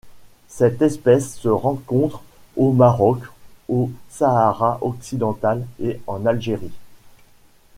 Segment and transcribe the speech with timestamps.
[0.47, 2.23] Cette espèce se rencontre
[2.57, 3.19] au Maroc,
[3.69, 6.73] au Sahara occidental et en Algérie.